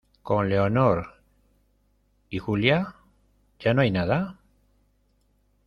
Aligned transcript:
con 0.23 0.49
Leonor.¿ 0.49 1.17
y 2.31 2.39
Julia?¿ 2.39 2.95
ya 3.59 3.75
no 3.75 3.83
hay 3.83 3.91
nada? 3.91 4.39